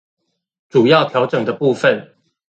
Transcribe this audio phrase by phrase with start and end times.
[0.67, 2.15] 主要調整的部分